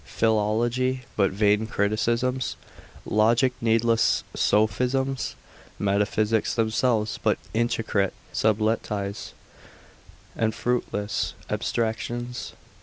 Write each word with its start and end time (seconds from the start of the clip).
philology, 0.03 1.03
but 1.15 1.29
vain 1.29 1.67
criticisms? 1.67 2.55
logic, 3.05 3.53
needless 3.61 4.23
sophisms? 4.35 5.35
metaphysics 5.77 6.55
themselves, 6.55 7.19
but 7.21 7.37
intricate 7.53 8.15
subtleties, 8.33 9.33
and 10.35 10.55
fruitless 10.55 11.35
abstractions? 11.51 12.53